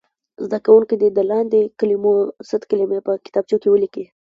[0.45, 2.13] زده کوونکي دې د لاندې کلمو
[2.49, 4.05] ضد کلمې په کتابچو کې ولیکي.